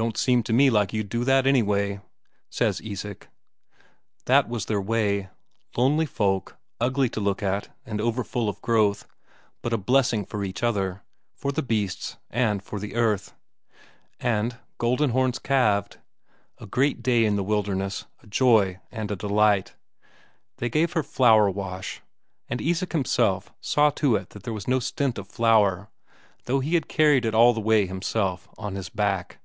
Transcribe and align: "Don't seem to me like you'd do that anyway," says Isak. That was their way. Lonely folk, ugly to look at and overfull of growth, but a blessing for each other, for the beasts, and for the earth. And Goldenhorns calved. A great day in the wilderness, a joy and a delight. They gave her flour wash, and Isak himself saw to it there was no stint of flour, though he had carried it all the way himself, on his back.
"Don't 0.00 0.16
seem 0.16 0.42
to 0.44 0.54
me 0.54 0.70
like 0.70 0.94
you'd 0.94 1.10
do 1.10 1.24
that 1.24 1.46
anyway," 1.46 2.00
says 2.48 2.80
Isak. 2.82 3.28
That 4.24 4.48
was 4.48 4.64
their 4.64 4.80
way. 4.80 5.28
Lonely 5.76 6.06
folk, 6.06 6.56
ugly 6.80 7.10
to 7.10 7.20
look 7.20 7.42
at 7.42 7.68
and 7.84 8.00
overfull 8.00 8.48
of 8.48 8.62
growth, 8.62 9.06
but 9.60 9.74
a 9.74 9.76
blessing 9.76 10.24
for 10.24 10.42
each 10.42 10.62
other, 10.62 11.02
for 11.34 11.52
the 11.52 11.60
beasts, 11.60 12.16
and 12.30 12.62
for 12.62 12.80
the 12.80 12.94
earth. 12.94 13.34
And 14.18 14.56
Goldenhorns 14.78 15.38
calved. 15.38 15.98
A 16.56 16.64
great 16.66 17.02
day 17.02 17.26
in 17.26 17.36
the 17.36 17.44
wilderness, 17.44 18.06
a 18.22 18.26
joy 18.26 18.80
and 18.90 19.10
a 19.10 19.16
delight. 19.16 19.74
They 20.56 20.70
gave 20.70 20.94
her 20.94 21.02
flour 21.02 21.50
wash, 21.50 22.00
and 22.48 22.62
Isak 22.62 22.92
himself 22.92 23.52
saw 23.60 23.90
to 23.90 24.16
it 24.16 24.30
there 24.30 24.54
was 24.54 24.66
no 24.66 24.78
stint 24.78 25.18
of 25.18 25.28
flour, 25.28 25.90
though 26.46 26.60
he 26.60 26.72
had 26.74 26.88
carried 26.88 27.26
it 27.26 27.34
all 27.34 27.52
the 27.52 27.60
way 27.60 27.84
himself, 27.84 28.48
on 28.56 28.76
his 28.76 28.88
back. 28.88 29.36